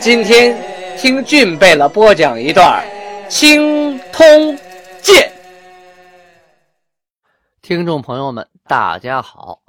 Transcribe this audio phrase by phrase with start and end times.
[0.00, 0.56] 今天
[0.98, 2.84] 听俊贝勒播讲一段
[3.28, 4.56] 《青通
[5.00, 5.30] 剑》。
[7.62, 9.62] 听众朋友们，大家好，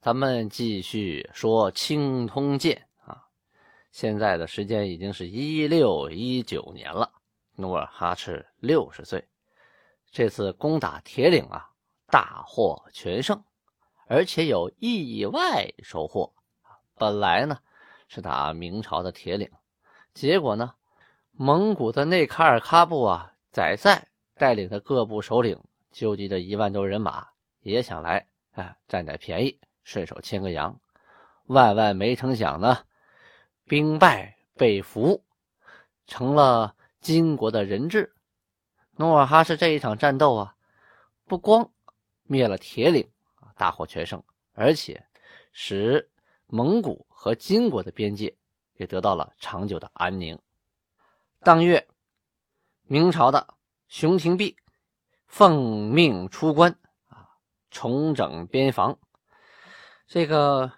[0.00, 3.24] 咱们继续说《青通剑》啊。
[3.90, 7.10] 现在的时间已经是一六一九年了，
[7.56, 9.26] 努尔哈赤六十岁，
[10.10, 11.68] 这次攻打铁岭啊，
[12.08, 13.42] 大获全胜，
[14.08, 16.32] 而且有意外收获。
[16.96, 17.58] 本来呢。
[18.14, 19.50] 是打明朝的铁岭，
[20.12, 20.72] 结果呢，
[21.32, 27.26] 蒙古的内卡尔喀布啊，载赛带领的各部首领纠集着一万多人马，
[27.62, 30.78] 也想来哎占点便宜，顺手牵个羊。
[31.46, 32.84] 万万没成想呢，
[33.64, 35.24] 兵败被俘，
[36.06, 38.14] 成了金国的人质。
[38.94, 40.54] 努尔哈赤这一场战斗啊，
[41.24, 41.68] 不光
[42.22, 43.10] 灭了铁岭
[43.56, 45.04] 大获全胜，而且
[45.50, 46.08] 使。
[46.46, 48.36] 蒙古和金国的边界
[48.76, 50.38] 也得到了长久的安宁。
[51.40, 51.86] 当月，
[52.82, 53.54] 明朝的
[53.88, 54.56] 熊廷弼
[55.26, 56.76] 奉命出关
[57.08, 57.28] 啊，
[57.70, 58.98] 重整边防。
[60.06, 60.72] 这个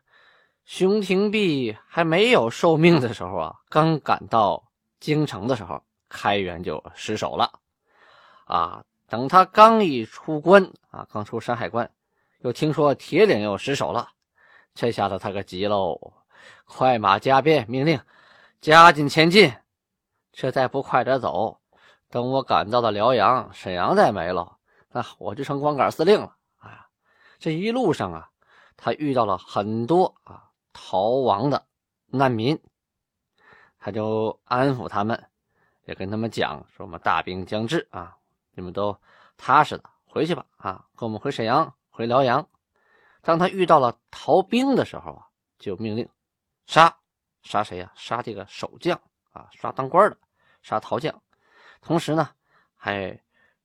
[0.64, 7.61] 熊廷弼还没有受命的时候啊，刚赶到京城的时候，开元就失守了
[8.47, 8.84] 啊。
[9.08, 11.89] 等他刚一出关啊，刚出山海关，
[12.41, 14.08] 又听说铁岭又失守了。
[14.77, 15.98] 这下子他可急喽，
[16.66, 17.98] 快马加鞭，命令
[18.60, 19.50] 加紧前进。
[20.33, 21.58] 这再不快点走，
[22.10, 24.58] 等我赶到了辽阳，沈阳再没了，
[24.91, 26.86] 那我就成光杆司令了啊！
[27.39, 28.28] 这一路上啊，
[28.77, 31.64] 他遇到了很多啊逃亡的
[32.05, 32.61] 难民，
[33.78, 35.24] 他就安抚他们，
[35.86, 38.14] 也跟他们讲说：“我们大兵将至啊，
[38.52, 38.95] 你们都
[39.39, 42.46] 踏实的回去吧啊，跟我们回沈阳，回辽阳。”
[43.27, 45.27] 当他遇到了逃兵的时候啊，
[45.59, 46.09] 就命令
[46.69, 46.97] 杀
[47.42, 47.92] 杀谁呀？
[47.97, 48.97] 杀这个守将
[49.33, 50.17] 啊，杀当官的，
[50.63, 51.13] 杀逃将。
[51.81, 52.31] 同时呢，
[52.77, 53.20] 还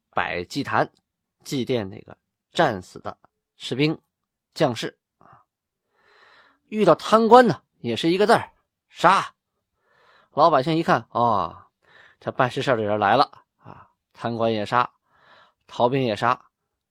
[0.10, 0.92] 摆祭坛
[1.44, 2.18] 祭奠那个
[2.52, 3.16] 战死的
[3.56, 3.96] 士兵
[4.56, 5.44] 将士啊。
[6.70, 8.52] 遇到贪官呢，也是一个字儿
[8.90, 9.32] 杀。
[10.32, 11.56] 老百姓一看哦，
[12.20, 14.92] 这办实事的人来了啊，贪官也杀，
[15.68, 16.48] 逃兵也杀，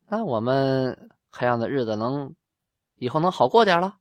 [0.07, 2.33] 那我们这样的日子能？
[3.00, 3.97] 以后能好过点了，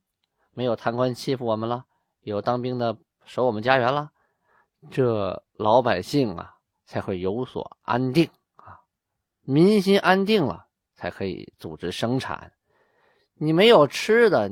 [0.51, 1.85] 没有贪官欺负我们了，
[2.19, 4.11] 有当兵的守我们家园了，
[4.91, 8.81] 这老百姓啊才会有所安定啊，
[9.43, 12.51] 民心安定了才可以组织生产。
[13.35, 14.51] 你没有吃的，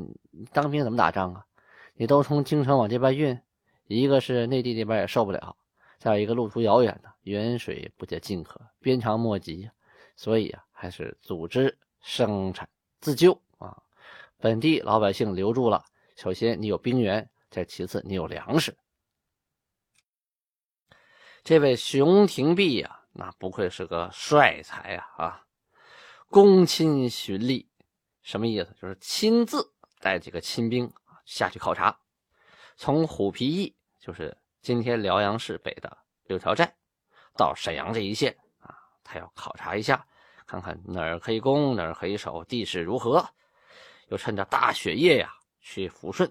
[0.53, 1.45] 当兵怎么打仗啊？
[1.95, 3.37] 你都从京城往这边运，
[3.87, 5.57] 一个是内地这边也受不了，
[5.99, 9.69] 再有一个路途遥远的，远水不解近渴，鞭长莫及，
[10.15, 12.69] 所以啊，还是组织生产
[13.01, 13.37] 自救。
[14.39, 15.83] 本地老百姓留住了，
[16.15, 18.77] 首先你有兵源，再其次你有粮食。
[21.43, 25.07] 这位熊廷弼呀，那不愧是个帅才呀！
[25.17, 25.45] 啊，
[26.29, 27.67] 公亲巡历，
[28.21, 28.75] 什么意思？
[28.79, 30.91] 就是亲自带几个亲兵
[31.25, 31.99] 下去考察，
[32.75, 36.75] 从虎皮驿，就是今天辽阳市北的六条寨，
[37.35, 40.05] 到沈阳这一线啊，他要考察一下，
[40.45, 43.27] 看看哪儿可以攻，哪儿可以守，地势如何。
[44.07, 45.29] 又趁着大雪夜呀，
[45.61, 46.29] 去抚顺，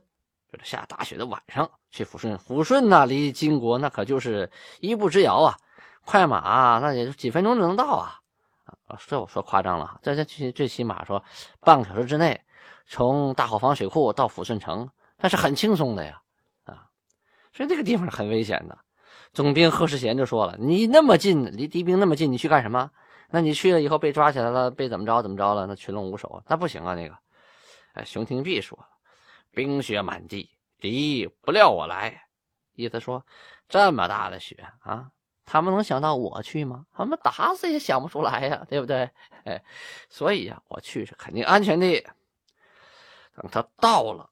[0.53, 2.37] 就是下大雪的晚上去抚顺。
[2.39, 4.51] 抚顺那离金国那可就是
[4.81, 5.57] 一步之遥啊，
[6.05, 8.21] 快马那也就几分钟就能到啊。
[8.87, 11.23] 啊，这我说夸张了，这这最最起码说
[11.61, 12.41] 半个小时之内，
[12.87, 14.89] 从大后方水库到抚顺城，
[15.19, 16.21] 那是很轻松的呀。
[16.65, 16.87] 啊，
[17.53, 18.79] 所以这个地方很危险的。
[19.33, 22.91] 总兵贺世贤就说了：“你那么近，离敌兵那么近，你去干什么？
[23.29, 25.67] 那你去了以后被抓起来了，被怎么着怎么着了？
[25.67, 27.15] 那群龙无首，那不行啊，那个。”
[28.05, 28.79] 熊廷弼说
[29.53, 32.29] ：“冰雪满地，敌不料我来。”
[32.75, 33.25] 意思说，
[33.69, 35.11] 这么大的雪啊，
[35.47, 36.87] 他们能想到我去吗？
[36.93, 39.11] 他们打死也想不出来呀，对不对？
[39.45, 39.65] 哎，
[40.11, 42.01] 所以呀，我去是肯定安全的。
[43.35, 44.29] 等他到了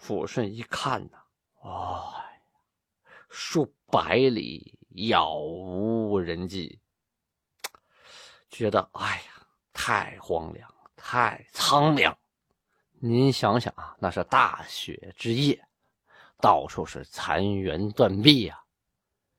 [0.00, 1.18] 抚顺一看呢，
[1.62, 2.24] 哇，
[3.28, 6.80] 数百里杳无人迹，
[8.48, 12.16] 觉得哎呀，太荒凉，太苍凉。
[13.04, 15.60] 您想想啊，那是大雪之夜，
[16.40, 18.62] 到处是残垣断壁呀，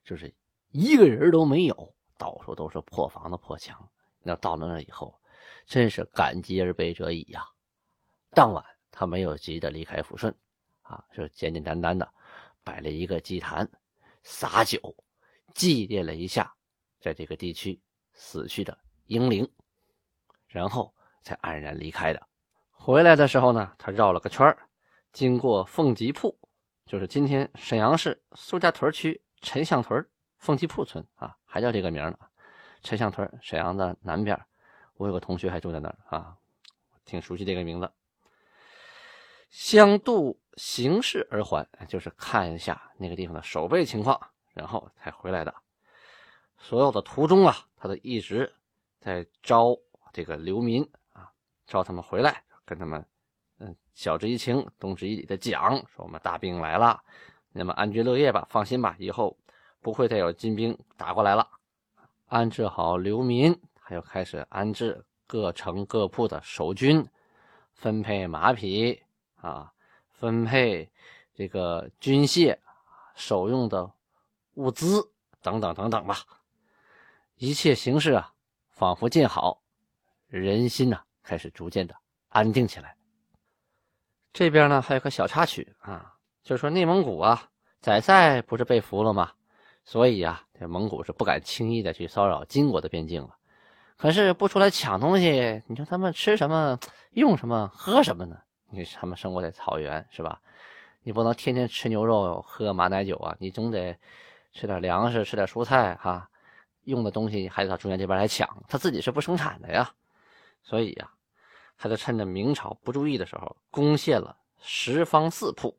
[0.03, 0.35] 就是
[0.71, 3.89] 一个人都没有，到处都是破房子、破墙。
[4.21, 5.17] 那到了那以后，
[5.65, 7.47] 真是感激而悲者矣呀。
[8.31, 8.61] 当晚，
[8.91, 10.35] 他没有急着离开抚顺，
[10.81, 12.13] 啊，就简简单单的
[12.65, 13.65] 摆了一个祭坛，
[14.23, 14.93] 洒酒，
[15.55, 16.53] 祭奠了一下
[16.99, 17.81] 在这个地区
[18.11, 19.49] 死去的英灵，
[20.47, 22.27] 然后才安然离开的。
[22.85, 24.57] 回来的时候呢，他绕了个圈儿
[25.13, 26.37] 经过凤吉铺，
[26.85, 30.05] 就是今天沈阳市苏家屯区陈巷屯
[30.37, 32.17] 凤吉铺村啊，还叫这个名呢。
[32.81, 34.37] 陈巷屯，沈阳的南边，
[34.95, 36.35] 我有个同学还住在那儿啊，
[37.05, 37.89] 挺熟悉这个名字。
[39.49, 44.19] 相度行事而还，就是看一下那个地方的守备情况，
[44.53, 45.55] 然后才回来的。
[46.57, 48.53] 所有的途中啊，他都一直
[48.99, 49.73] 在招
[50.11, 50.83] 这个流民
[51.13, 51.31] 啊，
[51.65, 53.05] 招他们回来，跟他们
[53.59, 57.01] 嗯晓之以情，动之以理的讲，说我们大兵来了，
[57.51, 59.37] 你们安居乐业吧，放心吧，以后
[59.81, 61.47] 不会再有金兵打过来了。
[62.27, 67.07] 安置好流民，还有开始安置各城各铺的守军，
[67.73, 69.03] 分配马匹
[69.35, 69.71] 啊，
[70.09, 70.91] 分配
[71.33, 72.57] 这个军械、
[73.13, 73.91] 守用的
[74.55, 75.11] 物资
[75.41, 76.17] 等等等等吧。
[77.35, 78.33] 一切形势啊，
[78.71, 79.61] 仿佛渐好，
[80.27, 81.95] 人心呢开始逐渐的
[82.33, 82.95] 安定起来。
[84.33, 87.49] 这边呢还有个小插曲啊，就是说内蒙古啊，
[87.79, 89.31] 宰赛不是被俘了吗？
[89.85, 93.37] 所以呀，这蒙古是不敢轻易的去骚扰金国的边境了。
[93.95, 96.79] 可是不出来抢东西，你说他们吃什么、
[97.11, 98.37] 用什么、喝什么呢？
[98.69, 100.41] 你他们生活在草原是吧？
[101.03, 103.35] 你不能天天吃牛肉、喝马奶酒啊！
[103.39, 103.97] 你总得
[104.51, 106.29] 吃点粮食、吃点蔬菜哈。
[106.85, 109.93] 用的东西还得到中原这边来抢，他自己是不生产的呀。
[110.63, 111.11] 所以呀，
[111.77, 115.77] 他就趁着明朝不注意的时候，攻陷了十方四铺，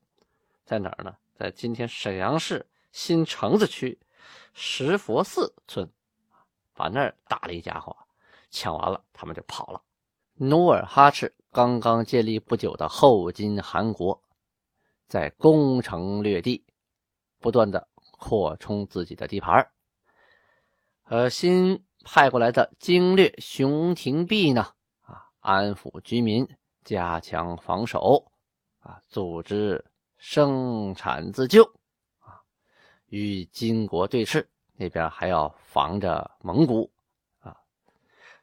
[0.64, 1.16] 在哪儿呢？
[1.34, 2.66] 在今天沈阳市。
[2.92, 3.98] 新城子区
[4.52, 5.90] 石佛寺村，
[6.74, 7.96] 把那儿打了一家伙，
[8.50, 9.82] 抢完了，他们就跑了。
[10.34, 14.22] 努尔哈赤刚刚建立不久的后金汗国，
[15.08, 16.64] 在攻城略地，
[17.40, 19.68] 不断的扩充自己的地盘
[21.02, 24.72] 而新派过来的经略熊廷弼呢，
[25.44, 26.48] 安抚居民，
[26.84, 28.24] 加强防守，
[28.80, 29.84] 啊，组织
[30.16, 31.62] 生产自救。
[32.18, 32.40] 啊
[33.08, 36.90] 与金国对峙，那边还要防着蒙古，
[37.40, 37.54] 啊，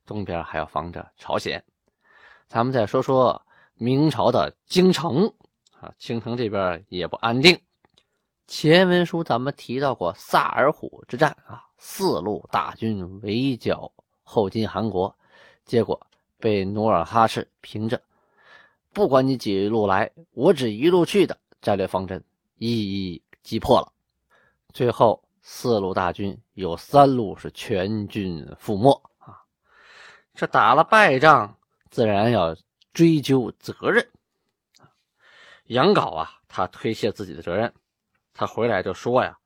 [0.05, 1.61] 东边还要防着朝鲜。
[2.47, 3.41] 咱们再说说
[3.73, 5.25] 明朝的京城，
[5.79, 7.59] 啊，京城这边也不安定。
[8.45, 15.17] 前文书咱们提到过萨尔浒之战啊，四路大军围剿后金汗国，
[15.65, 15.99] 结果
[16.41, 18.01] 被努尔哈赤凭着
[18.91, 22.21] 不管你几路来，我只一路去的战略方针
[22.57, 23.93] 一一击破了。
[24.73, 29.39] 最后四路大军有三路是全军覆没啊！
[30.33, 31.57] 这打了败仗，
[31.89, 32.55] 自然要
[32.93, 34.05] 追究责任。
[35.65, 37.73] 杨镐啊，他推卸自己的责任，
[38.33, 39.37] 他回来就说呀：“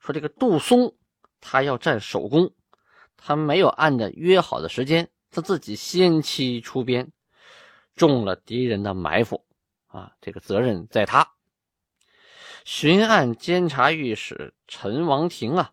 [0.00, 0.94] 说这个杜松
[1.40, 2.50] 他要占首功，
[3.18, 7.10] 他没有按照约好的时间，他自己先期出边，
[7.96, 9.44] 中了敌人的埋伏
[9.88, 11.32] 啊，这个责任在他。”
[12.64, 15.72] 巡按监察御史陈王庭啊，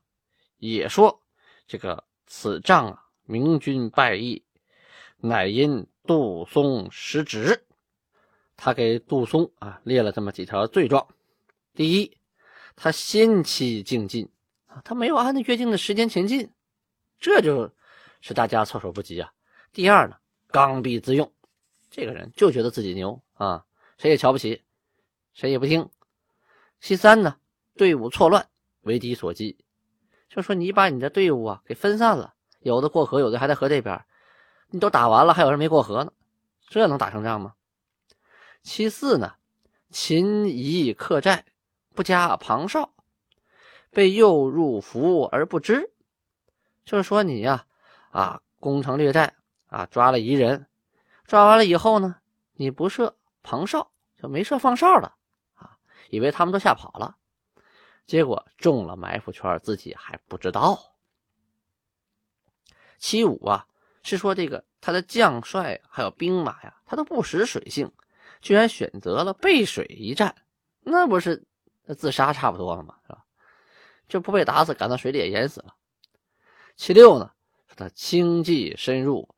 [0.57, 1.21] 也说
[1.65, 4.43] 这个此仗啊，明军败役，
[5.17, 7.65] 乃因杜松失职。
[8.57, 11.07] 他给杜松啊列了这么几条罪状：
[11.73, 12.17] 第一，
[12.75, 14.29] 他先期进进
[14.67, 16.51] 啊，他没有按照约定的时间前进，
[17.19, 17.71] 这就
[18.19, 19.29] 是大家措手不及啊；
[19.73, 21.31] 第二呢，刚愎自用，
[21.89, 23.65] 这个人就觉得自己牛啊，
[23.97, 24.63] 谁也瞧不起，
[25.33, 25.89] 谁也不听。
[26.81, 27.37] 其三呢，
[27.75, 28.49] 队伍错乱，
[28.81, 29.57] 为敌所击，
[30.27, 34.03] 就说你把你的队伍啊给分散了，有的过河，有的还在河这边，
[34.71, 36.11] 你都打完了，还有人没过河呢，
[36.67, 37.55] 这能打成仗吗？
[38.63, 39.35] 其四呢，
[39.89, 41.45] 秦夷客寨，
[41.95, 42.93] 不加旁哨，
[43.89, 45.93] 被诱入伏而不知，
[46.83, 47.65] 就是说你呀，
[48.09, 49.33] 啊攻城略寨
[49.71, 50.67] 啊抓了一人，
[51.25, 52.17] 抓完了以后呢，
[52.53, 53.89] 你不设旁哨，
[54.21, 55.11] 就没设放哨的。
[56.09, 57.15] 以为他们都吓跑了，
[58.05, 60.93] 结果中了埋伏圈，自己还不知道。
[62.97, 63.65] 其五啊，
[64.03, 67.89] 是说这个他的将帅还有兵马呀，他都不识水性，
[68.41, 70.35] 居然选择了背水一战，
[70.81, 71.45] 那不是
[71.97, 72.97] 自杀差不多了吗？
[73.07, 73.23] 是吧？
[74.09, 75.73] 就不被打死，赶到水里也淹死了。
[76.75, 77.31] 其六呢，
[77.77, 79.33] 他轻骑深入，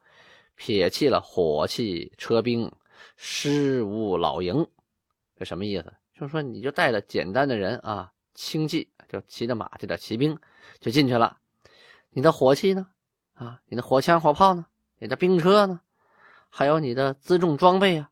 [0.64, 2.72] 撇弃了火器车兵，
[3.18, 4.66] 失无老营，
[5.36, 5.94] 这什么意思？
[6.18, 10.40] 就是说，你就带着简单的人啊，轻骑就骑着马，这点骑兵，
[10.80, 11.36] 就进去了。
[12.12, 12.88] 你的火器呢？
[13.34, 14.66] 啊，你的火枪火炮呢？
[15.00, 15.82] 你的兵车呢？
[16.48, 18.10] 还有你的辎重装备啊？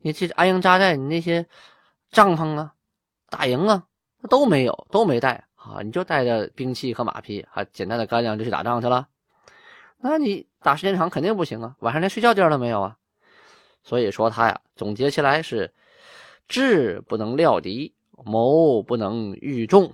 [0.00, 1.46] 你这安营扎寨，你那些
[2.10, 2.74] 帐篷啊、
[3.30, 3.86] 大营啊，
[4.28, 5.80] 都没有，都没带啊！
[5.82, 9.08] 你就带着兵器和马匹，还简单的干粮就去打仗去了。
[10.06, 11.74] 那你打时间长肯定不行啊！
[11.78, 12.98] 晚上连睡觉地儿都没有啊！
[13.82, 15.72] 所以说他呀，总结起来是：
[16.46, 19.90] 智不能料敌，谋不能御众，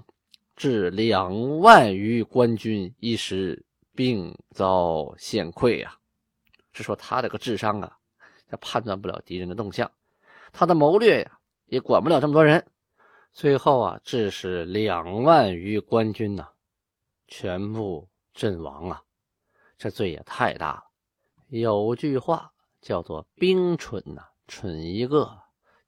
[0.57, 3.65] 致两万余官军一时
[3.95, 5.97] 并遭陷溃啊！
[6.73, 7.97] 是说他这个智商啊，
[8.49, 9.89] 他判断不了敌人的动向，
[10.53, 12.67] 他的谋略呀，也管不了这么多人，
[13.33, 16.49] 最后啊，致使两万余官军呐，
[17.29, 19.01] 全部阵亡啊！
[19.81, 20.85] 这罪也太大了。
[21.49, 22.53] 有句话。
[22.83, 25.29] 叫做兵蠢呐，蠢一个；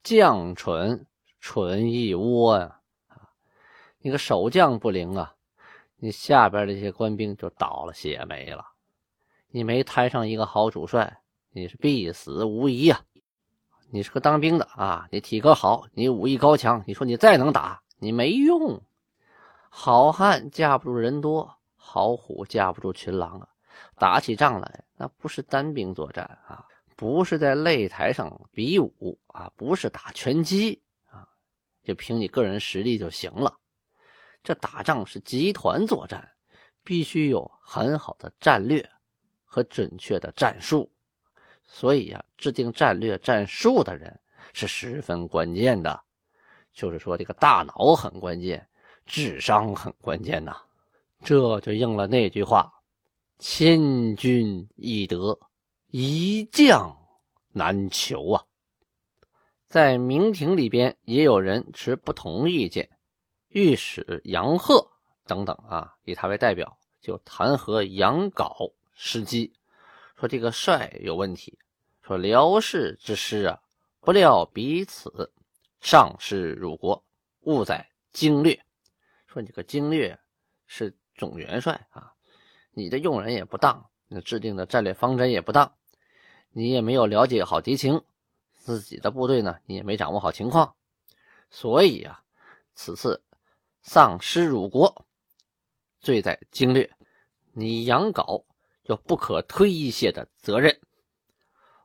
[0.03, 1.07] 将蠢，
[1.41, 2.81] 蠢一窝呀！
[3.09, 3.33] 啊，
[4.01, 5.35] 你个守将不灵啊，
[5.97, 8.63] 你下边这些官兵就倒了血霉了。
[9.49, 13.01] 你没摊上一个好主帅，你是必死无疑呀！
[13.91, 18.83] 你是个当兵的啊，你体格好，你武艺高强，你说你再能打，你没用。
[19.71, 23.49] 好汉架不住人多，好虎架不住群狼啊！
[23.97, 26.67] 打起仗来，那不是单兵作战啊！
[26.97, 31.27] 不是在擂台上比武啊，不是打拳击啊，
[31.83, 33.59] 就凭你个人实力就行了。
[34.43, 36.29] 这打仗是集团作战，
[36.85, 38.89] 必须有很好的战略
[39.45, 40.93] 和准确的战术。
[41.65, 44.21] 所以呀，制定战略战术的人
[44.53, 46.03] 是十分关键的。
[46.73, 48.69] 就是说，这个大脑很关键，
[49.07, 50.57] 智商很关键呐。
[51.25, 52.73] 这就应了那句话
[53.45, 55.37] ：“千军易得。”
[55.91, 56.97] 一将
[57.51, 58.47] 难求啊！
[59.69, 62.89] 在明廷里边也有人持不同意见，
[63.49, 64.91] 御史杨鹤
[65.27, 69.53] 等等啊，以他为代表就弹劾杨镐失机，
[70.17, 71.59] 说这个帅有问题，
[72.01, 73.61] 说辽氏之师啊，
[74.01, 75.31] 不料彼此
[75.81, 77.05] 上师辱国，
[77.41, 78.59] 误在经略。
[79.27, 80.19] 说你这个经略
[80.67, 82.15] 是总元帅啊，
[82.73, 85.75] 你的用人也不当，你制定的战略方针也不当。
[86.51, 88.03] 你也没有了解好敌情，
[88.53, 90.75] 自己的部队呢，你也没掌握好情况，
[91.51, 92.23] 所以啊，
[92.75, 93.23] 此次
[93.83, 95.07] 丧失辱国，
[96.01, 96.91] 罪在经略，
[97.53, 98.45] 你杨镐
[98.83, 100.79] 有不可推卸的责任。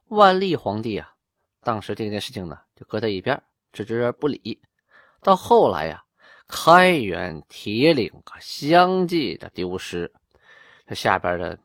[0.07, 1.15] 万历皇帝啊，
[1.61, 3.41] 当时这件事情呢，就搁在一边，
[3.71, 4.61] 置之不理。
[5.21, 6.03] 到后来呀，
[6.47, 10.13] 开元、铁岭啊相继的丢失，
[10.87, 11.59] 这下边的。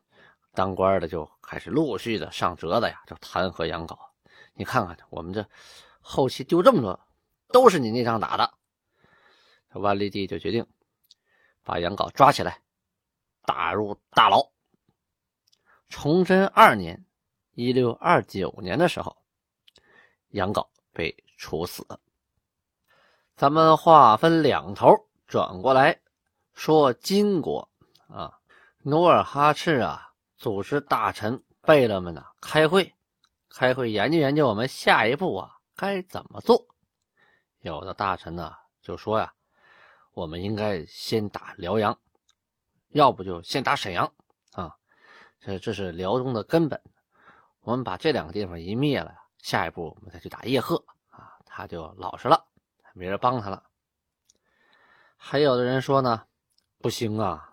[0.54, 3.98] 当官的就开始陆续的上折子呀，就弹劾杨镐。
[4.52, 5.42] 你看看，我们这
[6.02, 7.00] 后期丢这么多，
[7.50, 8.52] 都是你那仗打的。
[9.80, 10.66] 万历帝就决定
[11.64, 12.60] 把杨镐抓起来，
[13.46, 14.46] 打入大牢。
[15.88, 17.02] 崇祯二年
[17.56, 19.16] （一六二九年）的时候，
[20.32, 21.86] 杨镐被处死。
[23.36, 24.94] 咱们话分两头，
[25.26, 25.98] 转过来
[26.52, 27.66] 说金国
[28.08, 28.38] 啊，
[28.82, 30.10] 努尔哈赤啊。
[30.34, 32.92] 组织大臣贝勒们呢开会，
[33.48, 36.66] 开会研究研究我们下一步啊该怎么做。
[37.60, 39.32] 有的大臣呢就说呀，
[40.14, 41.96] 我们应该先打辽阳，
[42.88, 44.12] 要不就先打沈阳
[44.54, 44.74] 啊，
[45.38, 46.82] 这这是辽东的根本。
[47.60, 52.48] 我们把这两个地方一灭了，下一步我们再去打叶赫啊，他就老实了，
[52.94, 53.62] 没人帮他了。
[55.16, 56.26] 还有的人说呢，
[56.80, 57.51] 不行啊。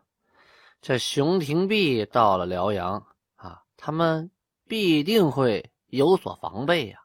[0.82, 3.06] 这熊廷弼到了辽阳
[3.36, 4.32] 啊，他们
[4.66, 7.04] 必定会有所防备呀。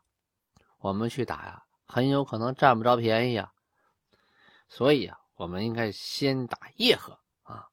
[0.78, 3.52] 我们去打呀，很有可能占不着便宜呀。
[4.69, 7.69] 所以啊，我们应该先打叶赫啊，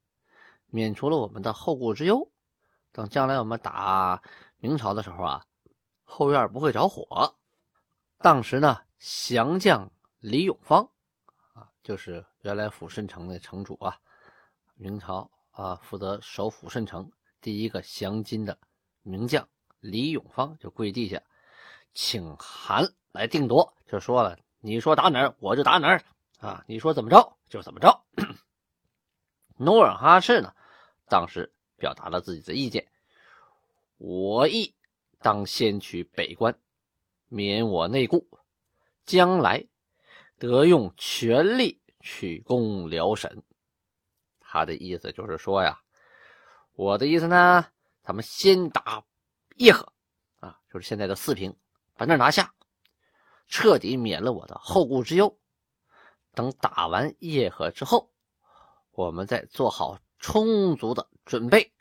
[0.68, 2.32] 免除了我们的后顾之忧。
[2.92, 4.22] 等将来我们打
[4.58, 5.46] 明朝的时候啊，
[6.04, 7.36] 后院不会着火。
[8.18, 10.90] 当时呢，降将李永芳
[11.54, 14.00] 啊，就是原来抚顺城的城主啊，
[14.74, 15.30] 明朝。
[15.52, 18.58] 啊，负责守抚顺城第一个降金的
[19.04, 19.48] 名将
[19.80, 21.22] 李永芳就跪地下，
[21.94, 26.04] 请函来定夺，就说了：“你说打哪儿，我就打哪儿
[26.40, 26.64] 啊！
[26.68, 28.04] 你说怎么着就怎么着。”
[29.58, 30.54] 努尔哈赤呢，
[31.10, 32.88] 当时表达了自己的意见
[33.98, 34.74] ：“我意
[35.20, 36.58] 当先取北关，
[37.28, 38.28] 免我内顾，
[39.06, 39.68] 将来
[40.38, 43.44] 得用全力取攻辽沈。”
[44.54, 45.80] 他的意思就是说呀，
[46.74, 47.66] 我的意思呢，
[48.04, 49.02] 咱们先打
[49.56, 49.94] 叶赫
[50.42, 51.56] 啊，就是现在的四平，
[51.96, 52.54] 把那拿下，
[53.48, 55.40] 彻底免了我的后顾之忧。
[56.34, 58.12] 等打完叶赫之后，
[58.92, 61.72] 我们再做好充足的准备，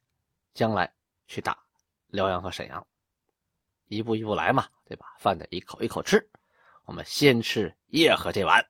[0.54, 0.94] 将来
[1.26, 1.58] 去打
[2.06, 2.86] 辽阳和沈阳。
[3.86, 5.16] 一步一步来嘛，对吧？
[5.18, 6.30] 饭得一口一口吃。
[6.84, 8.64] 我们先吃叶赫这碗。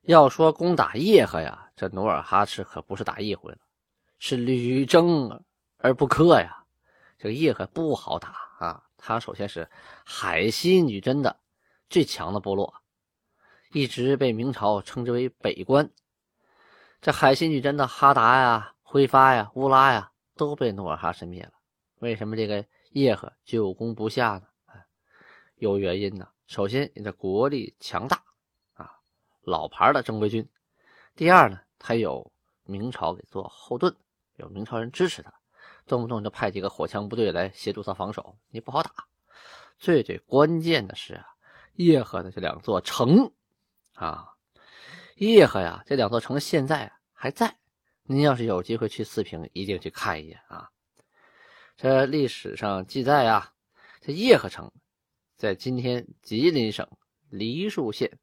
[0.00, 3.58] 要说攻打叶赫呀，这努尔哈赤可不是打一回了，
[4.18, 5.44] 是屡征
[5.76, 6.64] 而不克呀。
[7.16, 9.70] 这个叶赫不好打啊，他首先是
[10.04, 11.38] 海西女真的
[11.88, 12.82] 最强的部落，
[13.70, 15.88] 一直被明朝称之为北关。
[17.00, 21.52] 这海西女真的哈达呀、辉发呀、乌拉呀，都被努尔哈赤灭了。
[22.00, 24.42] 为什么这个叶赫久攻不下呢？
[25.54, 26.28] 有原因呢。
[26.48, 28.20] 首先，你的国力强大
[28.74, 28.98] 啊，
[29.42, 30.48] 老牌的正规军。
[31.14, 32.32] 第二呢，他有
[32.64, 33.94] 明朝给做后盾，
[34.36, 35.32] 有明朝人支持他，
[35.86, 38.92] 动不动就派几个火枪部队来协助他防守，你不好打。
[39.78, 41.26] 最最关键的是啊，
[41.74, 43.32] 叶赫的这两座城
[43.94, 44.34] 啊。
[45.16, 47.56] 叶赫呀，这两座城现在还在。
[48.04, 50.70] 您要是有机会去四平，一定去看一眼啊。
[51.76, 53.52] 这历史上记载啊，
[54.00, 54.72] 这叶赫城
[55.36, 56.88] 在今天吉林省
[57.28, 58.18] 梨树县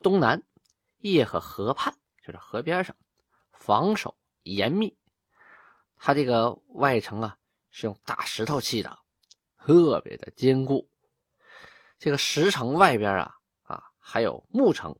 [0.00, 0.42] 东南
[0.98, 1.96] 叶赫河畔，
[2.26, 2.96] 就是河边上，
[3.52, 4.98] 防守严密。
[5.96, 7.38] 它这个外城啊
[7.70, 8.98] 是用大石头砌的，
[9.58, 10.90] 特别的坚固。
[11.98, 14.94] 这个石城外边啊啊还有木城。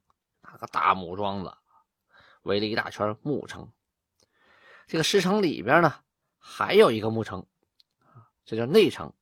[0.58, 1.54] 个大木桩子
[2.40, 3.70] 围了一大圈木城，
[4.86, 5.96] 这个石城里边呢
[6.38, 7.46] 还有一个木城，
[8.46, 9.12] 这叫内城。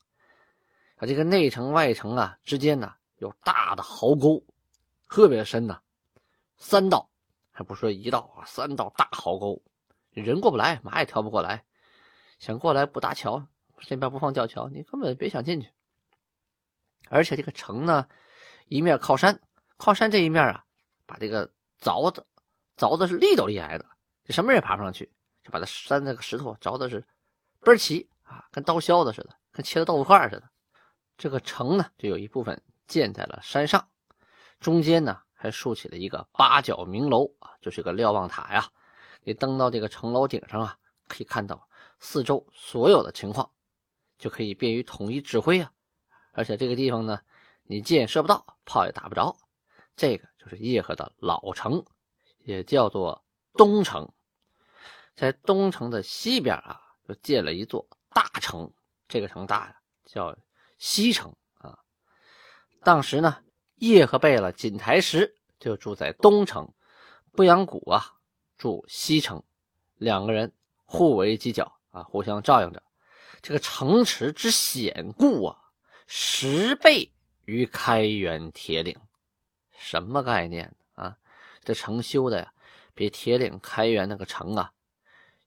[0.94, 4.44] 啊，这个内城外城啊之间呢有大的壕沟，
[5.08, 5.82] 特别深呐，
[6.56, 7.10] 三道，
[7.56, 9.62] 还不说一道啊，三道大壕沟，
[10.10, 11.64] 人过不来，马也跳不过来。
[12.38, 13.46] 想过来不搭桥，
[13.78, 15.70] 这边不放吊桥，你根本别想进去。
[17.08, 18.08] 而且这个城呢，
[18.66, 19.40] 一面靠山，
[19.76, 20.64] 靠山这一面啊。
[21.06, 22.26] 把这个凿子
[22.78, 23.84] 凿的是利都厉害的，
[24.24, 25.04] 这什么也爬不上去，
[25.42, 27.06] 就把它山那个石头凿的是
[27.60, 30.50] 倍儿齐啊，跟刀削的似的，跟切的豆腐块似的。
[31.18, 33.86] 这个城呢，就有一部分建在了山上，
[34.60, 38.66] 中间呢还竖起了一个八角明楼啊，就是个瞭望塔呀。
[39.24, 41.68] 你登到这个城楼顶上啊，可以看到
[42.00, 43.50] 四周所有的情况，
[44.16, 45.70] 就可以便于统一指挥啊。
[46.32, 47.20] 而且这个地方呢，
[47.64, 49.36] 你箭射不到，炮也打不着。
[49.94, 51.84] 这个就是叶赫的老城，
[52.44, 54.10] 也叫做东城。
[55.14, 58.72] 在东城的西边啊，就建了一座大城。
[59.08, 59.76] 这个城大呀，
[60.06, 60.34] 叫
[60.78, 61.78] 西城啊。
[62.82, 63.43] 当时呢，
[63.86, 66.72] 叶赫贝勒锦台石就住在东城，
[67.32, 68.14] 不阳谷啊
[68.56, 69.42] 住西城，
[69.96, 70.52] 两个人
[70.84, 72.82] 互为犄角啊，互相照应着。
[73.42, 75.58] 这个城池之险固啊，
[76.06, 77.12] 十倍
[77.44, 78.96] 于开元铁岭。
[79.76, 81.18] 什么概念啊？
[81.62, 82.52] 这城修的呀，
[82.94, 84.72] 比铁岭开元那个城啊，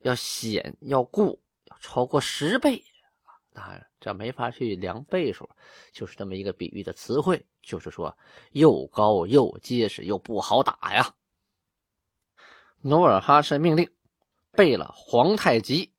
[0.01, 2.83] 要险要固，要超过十倍
[3.23, 3.33] 啊！
[3.51, 5.49] 当然，这没法去量倍数，
[5.91, 8.17] 就是这么一个比喻的词汇，就是说
[8.51, 11.13] 又高又结实又不好打呀。
[12.79, 13.91] 努尔哈赤命令
[14.51, 15.91] 贝勒皇太极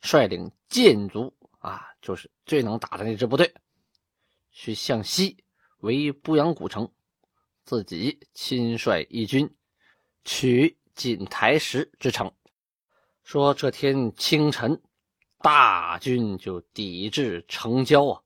[0.00, 3.52] 率领建族啊，就是最能打的那支部队，
[4.52, 5.44] 去向西
[5.78, 6.90] 围布阳古城。
[7.64, 9.54] 自己亲率义军
[10.24, 12.32] 取锦台石之城，
[13.22, 14.80] 说这天清晨，
[15.38, 18.22] 大军就抵至城郊啊，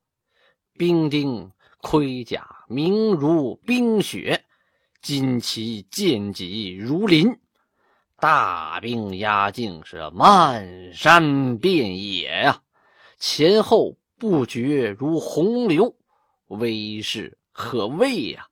[0.73, 4.43] 兵丁盔甲明如冰雪，
[5.01, 7.39] 旌旗剑戟如林，
[8.17, 12.63] 大兵压境是漫山遍野呀，
[13.19, 15.95] 前后不绝如洪流，
[16.47, 18.47] 威势可畏呀。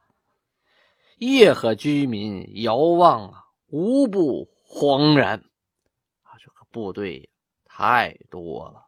[1.18, 5.44] 叶赫居民遥望啊，无不惶然
[6.24, 6.38] 啊！
[6.38, 7.30] 这个部队
[7.66, 8.86] 太多了，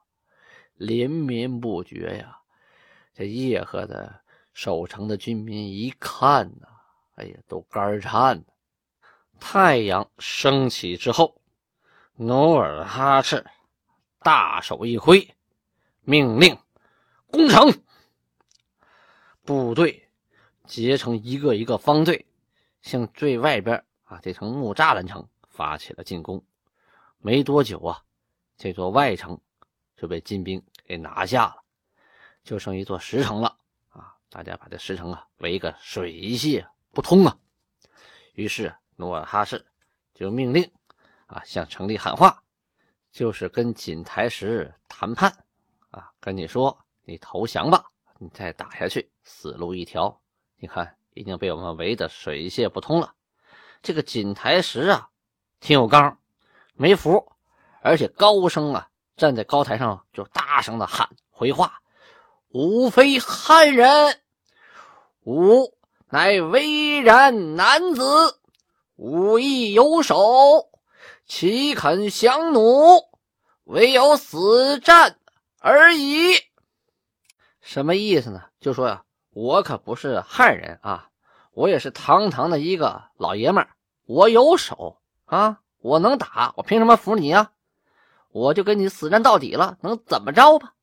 [0.76, 2.40] 连绵不绝呀。
[3.14, 4.22] 这叶赫的
[4.56, 6.68] 守城的军民一看呐，
[7.16, 8.46] 哎呀，都肝颤呐。
[9.38, 11.42] 太阳升起之后，
[12.16, 13.46] 努尔哈赤
[14.20, 15.36] 大手一挥，
[16.04, 16.58] 命令
[17.28, 17.70] 攻城，
[19.44, 20.02] 部队。
[20.66, 22.26] 结成一个一个方队，
[22.82, 26.44] 向最外边啊这层木栅栏城发起了进攻。
[27.20, 28.02] 没多久啊，
[28.58, 29.40] 这座外城
[29.96, 31.58] 就被金兵给拿下了，
[32.44, 33.56] 就剩一座石城了！
[34.36, 37.38] 大家把这石城啊围个水泄不通啊！
[38.34, 39.66] 于是努尔哈赤
[40.14, 40.70] 就命令
[41.26, 42.44] 啊向城里喊话，
[43.14, 45.46] 就是跟锦台石谈判
[45.90, 47.86] 啊，跟你说你投降吧，
[48.20, 50.22] 你再打下去死路一条。
[50.58, 53.16] 你看，已经被我们围得水泄不通了。
[53.82, 55.12] 这个锦台石啊，
[55.62, 56.20] 挺有刚，
[56.74, 57.32] 没服，
[57.82, 61.82] 而且高声啊，站在高台上就大声的喊回话
[62.52, 64.22] ：“吾非汉人，
[65.26, 65.74] 吾
[66.10, 68.38] 乃巍然男子，
[68.96, 70.70] 吾亦有手，
[71.26, 73.10] 岂肯降弩？
[73.64, 75.18] 唯有死战
[75.60, 76.36] 而已。”
[77.60, 78.44] 什么意思呢？
[78.60, 81.10] 就说呀，我可不是汉人啊，
[81.54, 83.72] 我也是堂堂的一个老爷们儿，
[84.06, 87.52] 我有手啊，我能打，我凭什么服你呀？
[88.30, 90.74] 我就跟你死战到底了，能怎么着吧？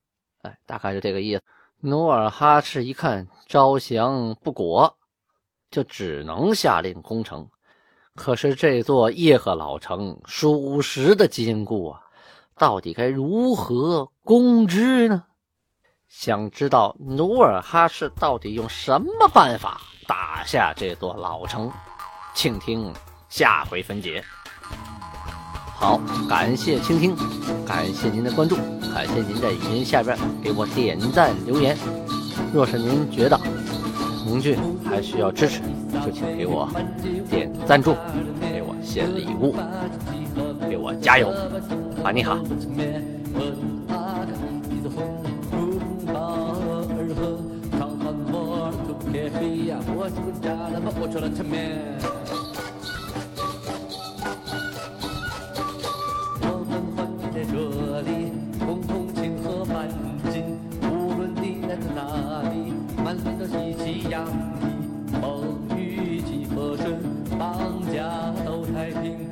[0.42, 1.42] 哎，大概就这个意思。
[1.84, 4.96] 努尔哈赤一看招降不果，
[5.68, 7.48] 就只能下令攻城。
[8.14, 12.00] 可是这座叶赫老城属实的坚固啊，
[12.56, 15.24] 到底该如何攻之呢？
[16.06, 21.68] 想知道努尔哈赤到底用什么办法打下这座老城？
[22.32, 22.94] 请听
[23.28, 24.22] 下回分解。
[25.82, 27.16] 好，感谢倾听，
[27.66, 28.54] 感谢您的关注，
[28.94, 31.76] 感谢您在语音下边给我点赞留言。
[32.54, 33.36] 若是您觉得
[34.24, 35.60] 红俊还需要支持，
[36.06, 36.68] 就请给我
[37.28, 37.96] 点赞助，
[38.40, 39.56] 给我献礼物，
[40.70, 41.34] 给我加油，
[42.14, 42.38] 你好。
[63.46, 66.98] 喜气洋溢风雨几何顺
[67.38, 69.31] 当家都太平。